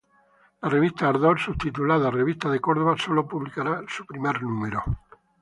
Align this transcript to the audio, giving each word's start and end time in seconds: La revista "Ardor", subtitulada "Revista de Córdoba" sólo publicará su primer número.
La 0.63 0.67
revista 0.69 1.07
"Ardor", 1.09 1.39
subtitulada 1.39 2.09
"Revista 2.09 2.49
de 2.49 2.59
Córdoba" 2.59 2.95
sólo 2.97 3.27
publicará 3.27 3.83
su 3.87 4.03
primer 4.03 4.41
número. 4.41 4.83